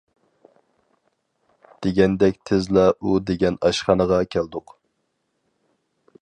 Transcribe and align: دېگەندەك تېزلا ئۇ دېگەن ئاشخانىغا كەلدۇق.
دېگەندەك 1.85 2.39
تېزلا 2.51 2.87
ئۇ 2.97 3.13
دېگەن 3.31 3.61
ئاشخانىغا 3.69 4.19
كەلدۇق. 4.37 4.75